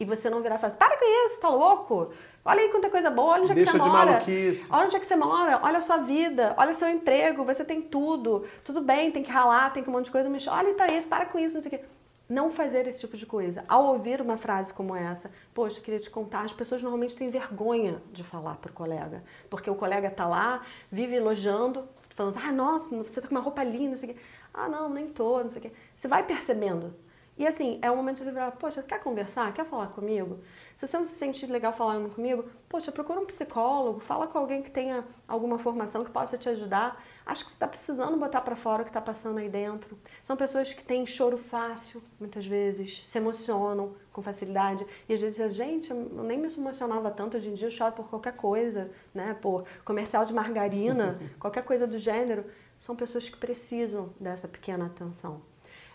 [0.00, 2.12] E você não virar e falar: Para com isso, tá louco?
[2.44, 4.12] Olha aí quanta coisa boa, olha onde Deixa é que você de mora.
[4.12, 4.72] Maluquice.
[4.72, 7.64] Olha onde é que você mora, olha a sua vida, olha o seu emprego, você
[7.64, 8.44] tem tudo.
[8.64, 11.06] Tudo bem, tem que ralar, tem que um monte de coisa, mas olha para isso,
[11.06, 11.84] para com isso, não sei o quê
[12.28, 13.64] não fazer esse tipo de coisa.
[13.66, 18.02] Ao ouvir uma frase como essa, poxa, queria te contar, as pessoas normalmente têm vergonha
[18.12, 22.88] de falar para o colega, porque o colega está lá, vive elogiando, falando, ah, nossa,
[22.88, 24.20] você está com uma roupa linda, não sei o quê.
[24.52, 25.72] Ah, não, nem tô, não sei o quê.
[25.96, 26.94] Você vai percebendo.
[27.38, 29.52] E assim, é um momento de você falar, poxa, quer conversar?
[29.54, 30.40] Quer falar comigo?
[30.76, 34.60] Se você não se sente legal falando comigo, poxa, procura um psicólogo, fala com alguém
[34.60, 37.00] que tenha alguma formação que possa te ajudar.
[37.28, 39.98] Acho que você está precisando botar para fora o que está passando aí dentro.
[40.22, 44.86] São pessoas que têm choro fácil, muitas vezes, se emocionam com facilidade.
[45.06, 48.08] E às vezes, gente, eu nem me emocionava tanto, hoje em dia eu choro por
[48.08, 49.36] qualquer coisa, né?
[49.42, 52.46] Por comercial de margarina, qualquer coisa do gênero.
[52.80, 55.42] São pessoas que precisam dessa pequena atenção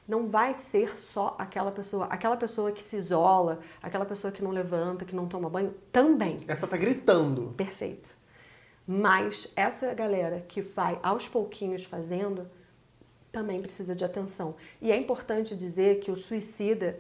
[0.06, 2.08] não vai ser só aquela pessoa.
[2.08, 6.42] Aquela pessoa que se isola, aquela pessoa que não levanta, que não toma banho, também.
[6.46, 7.54] Essa tá gritando.
[7.56, 8.14] Perfeito.
[8.86, 12.50] Mas essa galera que vai aos pouquinhos fazendo,
[13.32, 14.56] também precisa de atenção.
[14.82, 17.00] E é importante dizer que o suicida,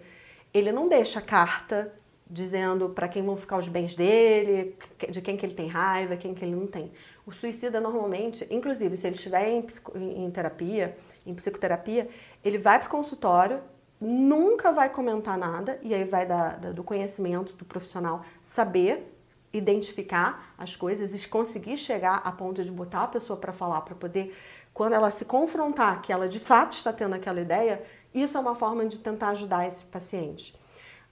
[0.53, 1.93] ele não deixa carta
[2.29, 4.75] dizendo para quem vão ficar os bens dele,
[5.09, 6.91] de quem que ele tem raiva, quem que ele não tem.
[7.25, 12.09] O suicida normalmente, inclusive se ele estiver em, em terapia, em psicoterapia,
[12.43, 13.61] ele vai para o consultório,
[14.01, 19.12] nunca vai comentar nada, e aí vai da, da, do conhecimento do profissional saber
[19.53, 23.95] identificar as coisas e conseguir chegar a ponto de botar a pessoa para falar, para
[23.95, 24.35] poder,
[24.73, 28.55] quando ela se confrontar que ela de fato está tendo aquela ideia, isso é uma
[28.55, 30.59] forma de tentar ajudar esse paciente.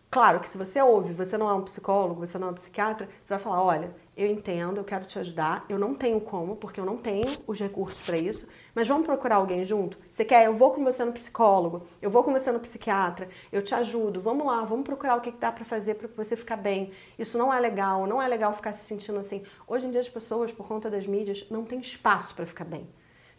[0.10, 3.06] Claro que se você ouve, você não é um psicólogo, você não é um psiquiatra,
[3.06, 3.92] você vai falar, olha,
[4.22, 7.60] eu entendo, eu quero te ajudar, eu não tenho como, porque eu não tenho os
[7.60, 9.98] recursos para isso, mas vamos procurar alguém junto?
[10.12, 10.46] Você quer?
[10.46, 14.22] Eu vou com você no psicólogo, eu vou com você no psiquiatra, eu te ajudo,
[14.22, 16.92] vamos lá, vamos procurar o que dá para fazer para você ficar bem.
[17.18, 19.44] Isso não é legal, não é legal ficar se sentindo assim.
[19.68, 22.88] Hoje em dia as pessoas, por conta das mídias, não têm espaço para ficar bem.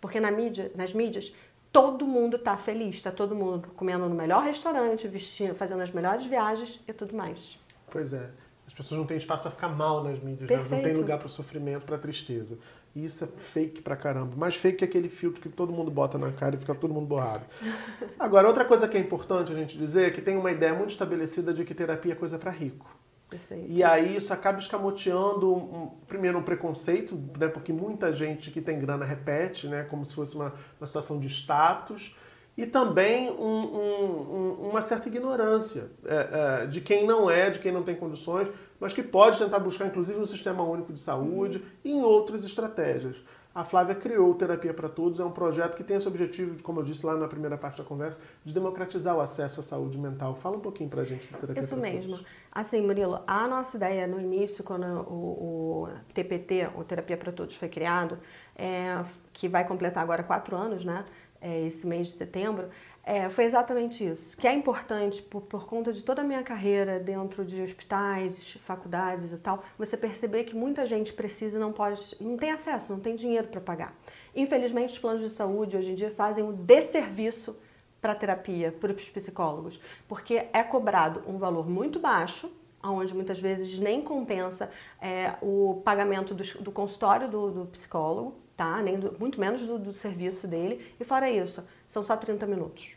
[0.00, 1.32] Porque na mídia, nas mídias,
[1.70, 6.24] todo mundo está feliz, está todo mundo comendo no melhor restaurante, vestindo, fazendo as melhores
[6.24, 7.58] viagens e tudo mais.
[7.90, 8.30] Pois é.
[8.72, 10.56] As pessoas não têm espaço para ficar mal nas mídias, né?
[10.56, 12.56] não tem lugar para o sofrimento, para a tristeza.
[12.96, 14.34] E isso é fake pra caramba.
[14.34, 17.06] Mais fake que aquele filtro que todo mundo bota na cara e fica todo mundo
[17.06, 17.44] borrado.
[18.18, 20.88] Agora, outra coisa que é importante a gente dizer é que tem uma ideia muito
[20.88, 22.98] estabelecida de que terapia é coisa para rico.
[23.28, 23.66] Perfeito.
[23.68, 28.78] E aí isso acaba escamoteando, um, primeiro, um preconceito, né, porque muita gente que tem
[28.78, 32.14] grana repete, né, como se fosse uma, uma situação de status,
[32.56, 37.72] e também um, um, uma certa ignorância é, é, de quem não é, de quem
[37.72, 41.64] não tem condições, mas que pode tentar buscar, inclusive, no Sistema Único de Saúde uhum.
[41.84, 43.16] e em outras estratégias.
[43.54, 46.84] A Flávia criou Terapia para Todos, é um projeto que tem esse objetivo, como eu
[46.84, 50.34] disse lá na primeira parte da conversa, de democratizar o acesso à saúde mental.
[50.34, 52.12] Fala um pouquinho para a gente de Terapia Isso mesmo.
[52.12, 52.26] Todos.
[52.50, 57.54] Assim, Murilo, a nossa ideia no início, quando o, o TPT, o Terapia para Todos,
[57.54, 58.18] foi criado,
[58.56, 61.04] é, que vai completar agora quatro anos, né?
[61.44, 62.68] É, esse mês de setembro,
[63.04, 64.36] é, foi exatamente isso.
[64.36, 69.32] Que é importante, por, por conta de toda a minha carreira dentro de hospitais, faculdades
[69.32, 73.00] e tal, você perceber que muita gente precisa e não pode, não tem acesso, não
[73.00, 73.92] tem dinheiro para pagar.
[74.36, 77.56] Infelizmente, os planos de saúde hoje em dia fazem um desserviço
[78.00, 82.50] para a terapia, para os psicólogos, porque é cobrado um valor muito baixo,
[82.82, 88.80] onde muitas vezes nem compensa é, o pagamento do, do consultório do, do, psicólogo, tá?
[88.82, 90.94] Nem do, muito menos do, serviço dele.
[90.98, 92.90] E fora isso, são só 30 minutos.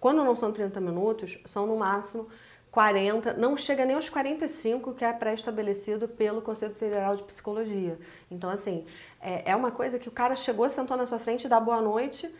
[0.00, 2.28] Quando não são 30 minutos, são no máximo
[2.70, 7.98] 40, não chega nem aos 45 que é pré-estabelecido pelo Conselho Federal de Psicologia.
[8.30, 8.84] Então, assim,
[9.20, 12.30] é, é uma coisa que o cara chegou, sentou na sua frente, dá boa noite,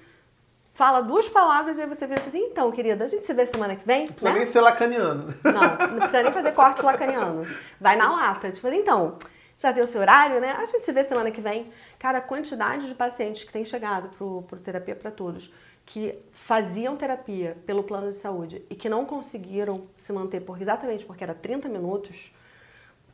[0.76, 3.74] fala duas palavras e aí você vira assim, então, querida, a gente se vê semana
[3.74, 4.00] que vem?
[4.00, 4.38] Não precisa né?
[4.38, 5.34] nem ser lacaniano.
[5.42, 5.52] Não,
[5.88, 7.46] não precisa nem fazer corte lacaniano.
[7.80, 8.52] Vai na lata.
[8.52, 9.16] Tipo, então,
[9.56, 10.52] já deu seu horário, né?
[10.52, 11.72] A gente se vê semana que vem.
[11.98, 15.50] Cara, a quantidade de pacientes que tem chegado pro, pro Terapia para Todos
[15.86, 21.04] que faziam terapia pelo plano de saúde e que não conseguiram se manter por, exatamente
[21.04, 22.32] porque era 30 minutos,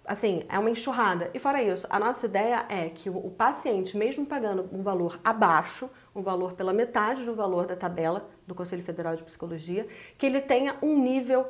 [0.07, 1.31] assim, é uma enxurrada.
[1.35, 5.21] E fora isso, a nossa ideia é que o, o paciente, mesmo pagando um valor
[5.23, 9.87] abaixo, um valor pela metade do valor da tabela do Conselho Federal de Psicologia,
[10.19, 11.47] que ele tenha um nível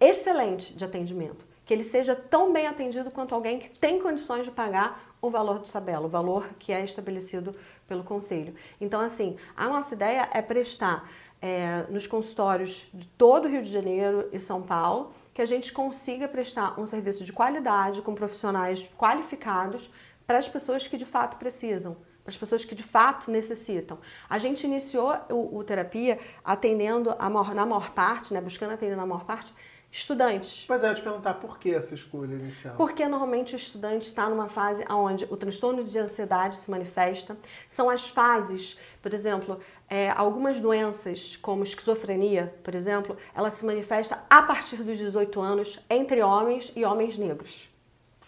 [0.00, 1.46] excelente de atendimento.
[1.64, 5.60] Que ele seja tão bem atendido quanto alguém que tem condições de pagar o valor
[5.60, 7.56] de tabela, o valor que é estabelecido
[7.88, 8.54] pelo Conselho.
[8.78, 11.08] Então, assim, a nossa ideia é prestar
[11.40, 15.72] é, nos consultórios de todo o Rio de Janeiro e São Paulo, que a gente
[15.72, 19.88] consiga prestar um serviço de qualidade, com profissionais qualificados,
[20.26, 23.98] para as pessoas que de fato precisam para as pessoas que de fato necessitam.
[24.28, 28.96] A gente iniciou o, o terapia atendendo a maior, na maior parte, né, buscando atender
[28.96, 29.52] na maior parte
[29.94, 30.64] estudantes.
[30.66, 32.74] Pois é, eu te perguntar por que essa escolha inicial?
[32.76, 37.36] Porque normalmente o estudante está numa fase onde o transtorno de ansiedade se manifesta.
[37.68, 44.24] São as fases, por exemplo, é, algumas doenças, como esquizofrenia, por exemplo, ela se manifesta
[44.28, 47.68] a partir dos 18 anos entre homens e homens negros.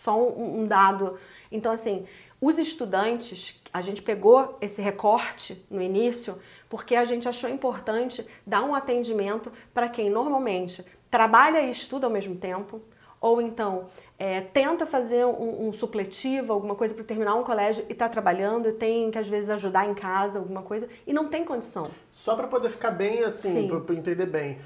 [0.05, 1.19] Só um, um dado.
[1.51, 2.07] Então, assim,
[2.41, 8.63] Os estudantes, a gente pegou esse recorte no início porque a gente achou importante dar
[8.63, 12.83] um atendimento para quem normalmente trabalha e estuda ao mesmo tempo,
[13.21, 13.87] ou então
[14.19, 18.69] é, tenta fazer um, um, supletivo, alguma coisa para terminar um colégio e está trabalhando
[18.69, 21.91] e tem que às vezes ajudar em casa, alguma coisa, e não tem condição.
[22.11, 24.59] Só para poder ficar bem assim, para entender bem.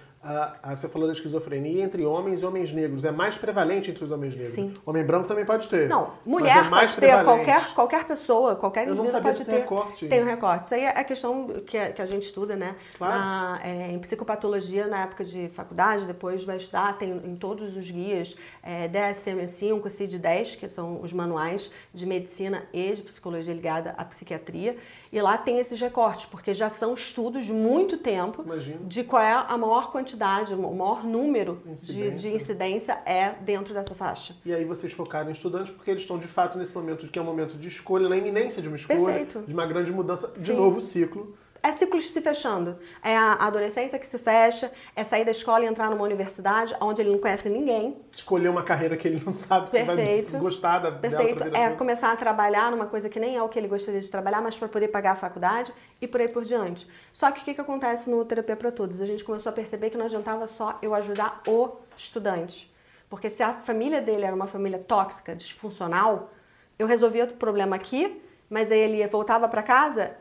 [0.76, 3.06] Você falou da esquizofrenia entre homens e homens negros.
[3.06, 4.54] É mais prevalente entre os homens negros.
[4.54, 4.74] Sim.
[4.84, 5.88] Homem branco também pode ter.
[5.88, 9.52] Não, mulher é pode ter, qualquer, qualquer pessoa, qualquer Eu indivíduo pode ter.
[9.52, 10.08] recorte.
[10.08, 10.66] Tem um recorte.
[10.66, 12.76] Isso aí é a questão que a, que a gente estuda, né?
[12.98, 13.18] Claro.
[13.18, 17.90] Na, é, em psicopatologia, na época de faculdade, depois vai estudar, tem em todos os
[17.90, 24.04] guias é, DSM-5, CID-10, que são os manuais de medicina e de psicologia ligada à
[24.04, 24.76] psiquiatria.
[25.10, 28.86] E lá tem esses recortes, porque já são estudos de muito tempo Imagino.
[28.86, 32.10] de qual é a maior quantidade, o maior número incidência.
[32.10, 34.34] De, de, incidência é dentro dessa faixa.
[34.44, 37.22] E aí vocês focaram em estudantes porque eles estão de fato nesse momento que é
[37.22, 39.44] um momento de escolha, na iminência de uma escolha, Perfeito.
[39.46, 40.56] de uma grande mudança, de Sim.
[40.56, 42.78] novo ciclo é ciclos se fechando.
[43.02, 47.02] É a adolescência que se fecha, é sair da escola e entrar numa universidade onde
[47.02, 47.96] ele não conhece ninguém.
[48.14, 50.26] Escolher uma carreira que ele não sabe Perfeito.
[50.26, 51.44] se vai gostar da Perfeito.
[51.44, 51.76] É toda.
[51.76, 54.56] começar a trabalhar numa coisa que nem é o que ele gostaria de trabalhar, mas
[54.56, 56.88] para poder pagar a faculdade e por aí por diante.
[57.12, 59.00] Só que o que, que acontece no Terapia para Todos?
[59.00, 62.70] A gente começou a perceber que não adiantava só eu ajudar o estudante.
[63.08, 66.30] Porque se a família dele era uma família tóxica, disfuncional,
[66.78, 70.16] eu resolvia o problema aqui, mas aí ele voltava para casa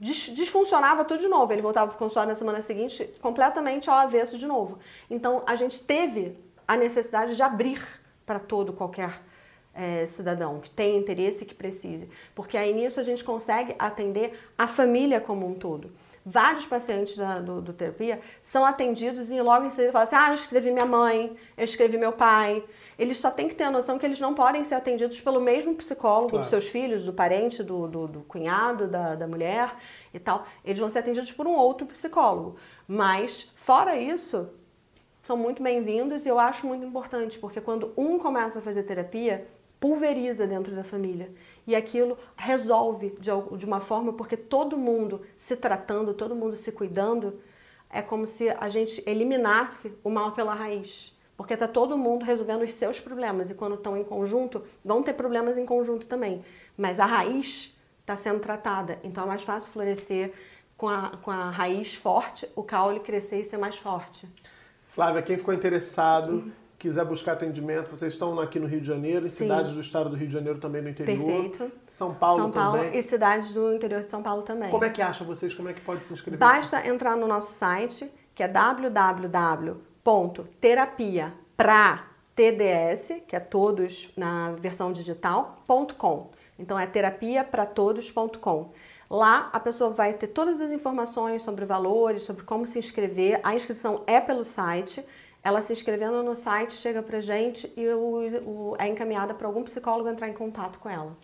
[0.00, 1.52] disfuncionava tudo de novo.
[1.52, 4.78] Ele voltava para o consultório na semana seguinte completamente ao avesso de novo.
[5.10, 7.80] Então a gente teve a necessidade de abrir
[8.24, 9.22] para todo qualquer
[9.72, 14.38] é, cidadão que tem interesse e que precise, porque aí nisso a gente consegue atender
[14.56, 15.90] a família como um todo.
[16.28, 20.30] Vários pacientes da, do, do, terapia são atendidos e logo em seguida falam assim: ah,
[20.30, 22.64] eu escrevi minha mãe, eu escrevi meu pai,
[22.98, 25.76] eles só têm que ter a noção que eles não podem ser atendidos pelo mesmo
[25.76, 26.42] psicólogo claro.
[26.42, 29.72] dos seus filhos, do parente, do, do, do cunhado, da, da mulher
[30.12, 30.44] e tal.
[30.64, 32.56] Eles vão ser atendidos por um outro psicólogo.
[32.88, 34.48] Mas, fora isso,
[35.22, 39.46] são muito bem-vindos e eu acho muito importante, porque quando um começa a fazer terapia,
[39.78, 41.30] pulveriza dentro da família.
[41.66, 46.70] E aquilo resolve de, de uma forma, porque todo mundo se tratando, todo mundo se
[46.70, 47.40] cuidando,
[47.90, 51.14] é como se a gente eliminasse o mal pela raiz.
[51.36, 55.12] Porque está todo mundo resolvendo os seus problemas e quando estão em conjunto, vão ter
[55.12, 56.44] problemas em conjunto também.
[56.76, 60.32] Mas a raiz está sendo tratada, então é mais fácil florescer
[60.76, 64.28] com a, com a raiz forte, o caule crescer e ser mais forte.
[64.88, 66.52] Flávia, quem ficou interessado, uhum.
[66.78, 69.44] Quiser buscar atendimento, vocês estão aqui no Rio de Janeiro, em Sim.
[69.44, 71.24] cidades do estado do Rio de Janeiro também no interior.
[71.24, 71.72] Perfeito.
[71.86, 72.98] São Paulo, São Paulo também.
[72.98, 74.70] e cidades do interior de São Paulo também.
[74.70, 75.54] Como é que acha vocês?
[75.54, 76.38] Como é que pode se inscrever?
[76.38, 79.86] Basta entrar no nosso site, que é www
[80.60, 82.04] terapia para
[82.34, 85.56] TDS, que é todos na versão digital,
[85.98, 86.30] .com.
[86.58, 88.70] Então é terapia para todos.com.
[89.10, 93.40] Lá a pessoa vai ter todas as informações sobre valores, sobre como se inscrever.
[93.42, 95.04] A inscrição é pelo site.
[95.46, 99.62] Ela se inscrevendo no site chega pra gente e o, o, é encaminhada para algum
[99.62, 101.16] psicólogo entrar em contato com ela.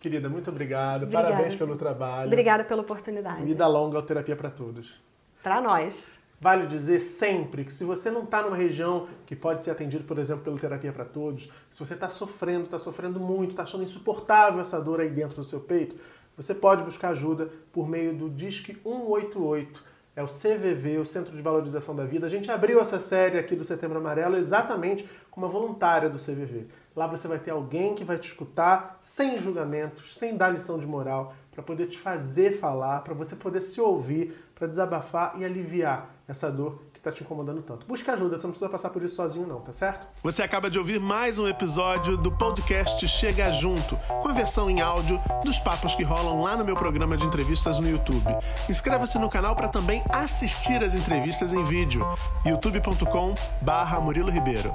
[0.00, 1.02] Querida, muito obrigado.
[1.02, 1.28] Obrigada.
[1.28, 2.26] Parabéns pelo trabalho.
[2.26, 3.44] Obrigada pela oportunidade.
[3.44, 4.98] Vida longa ao Terapia para Todos.
[5.42, 6.18] Para nós.
[6.40, 10.16] Vale dizer sempre que se você não está numa região que pode ser atendido, por
[10.16, 14.62] exemplo, pelo Terapia para Todos, se você está sofrendo, está sofrendo muito, está achando insuportável
[14.62, 15.96] essa dor aí dentro do seu peito,
[16.34, 19.95] você pode buscar ajuda por meio do Disque 188.
[20.16, 22.24] É o CVV, o Centro de Valorização da Vida.
[22.24, 26.68] A gente abriu essa série aqui do Setembro Amarelo exatamente com uma voluntária do CVV.
[26.96, 30.86] Lá você vai ter alguém que vai te escutar sem julgamentos, sem dar lição de
[30.86, 36.08] moral, para poder te fazer falar, para você poder se ouvir, para desabafar e aliviar
[36.26, 37.86] essa dor está te incomodando tanto.
[37.86, 40.06] Busca ajuda, você não precisa passar por isso sozinho não, tá certo?
[40.22, 44.80] Você acaba de ouvir mais um episódio do podcast Chega Junto, com a versão em
[44.80, 48.36] áudio dos papos que rolam lá no meu programa de entrevistas no YouTube.
[48.68, 52.04] Inscreva-se no canal para também assistir as entrevistas em vídeo.
[52.44, 54.74] youtube.com barra Murilo Ribeiro.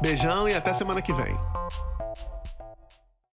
[0.00, 1.36] Beijão e até semana que vem.